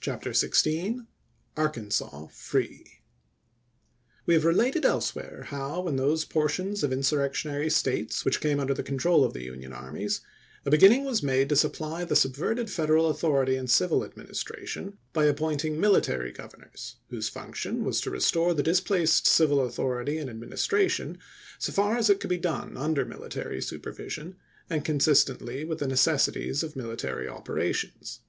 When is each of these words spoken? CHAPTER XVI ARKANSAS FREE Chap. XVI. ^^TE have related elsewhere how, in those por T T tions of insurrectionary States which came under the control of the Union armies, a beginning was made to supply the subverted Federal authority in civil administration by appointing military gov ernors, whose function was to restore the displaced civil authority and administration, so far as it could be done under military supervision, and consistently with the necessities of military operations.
CHAPTER 0.00 0.30
XVI 0.30 1.06
ARKANSAS 1.58 2.30
FREE 2.32 2.78
Chap. 2.78 2.84
XVI. 2.86 4.26
^^TE 4.26 4.32
have 4.32 4.44
related 4.46 4.86
elsewhere 4.86 5.44
how, 5.48 5.86
in 5.86 5.96
those 5.96 6.24
por 6.24 6.48
T 6.48 6.52
T 6.52 6.54
tions 6.56 6.82
of 6.82 6.90
insurrectionary 6.90 7.68
States 7.68 8.24
which 8.24 8.40
came 8.40 8.60
under 8.60 8.72
the 8.72 8.82
control 8.82 9.24
of 9.26 9.34
the 9.34 9.42
Union 9.42 9.74
armies, 9.74 10.22
a 10.64 10.70
beginning 10.70 11.04
was 11.04 11.22
made 11.22 11.50
to 11.50 11.54
supply 11.54 12.02
the 12.02 12.16
subverted 12.16 12.70
Federal 12.70 13.08
authority 13.10 13.56
in 13.56 13.66
civil 13.66 14.02
administration 14.06 14.96
by 15.12 15.26
appointing 15.26 15.78
military 15.78 16.32
gov 16.32 16.52
ernors, 16.54 16.94
whose 17.10 17.28
function 17.28 17.84
was 17.84 18.00
to 18.00 18.08
restore 18.10 18.54
the 18.54 18.62
displaced 18.62 19.26
civil 19.26 19.60
authority 19.60 20.16
and 20.16 20.30
administration, 20.30 21.18
so 21.58 21.70
far 21.72 21.98
as 21.98 22.08
it 22.08 22.20
could 22.20 22.30
be 22.30 22.38
done 22.38 22.78
under 22.78 23.04
military 23.04 23.60
supervision, 23.60 24.36
and 24.70 24.86
consistently 24.86 25.62
with 25.62 25.78
the 25.80 25.86
necessities 25.86 26.62
of 26.62 26.74
military 26.74 27.28
operations. 27.28 28.20